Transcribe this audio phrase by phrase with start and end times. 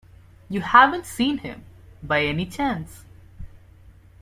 [0.49, 1.63] You haven't seen him,
[2.01, 3.03] by any chance?